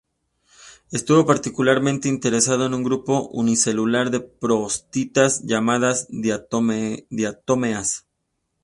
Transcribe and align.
Estuvo 0.91 1.27
particularmente 1.27 2.09
interesado 2.09 2.65
en 2.65 2.73
un 2.73 2.83
grupo 2.83 3.27
unicelular 3.27 4.09
de 4.09 4.19
protistas 4.21 5.43
llamadas 5.45 6.07
diatomeas. 6.09 8.07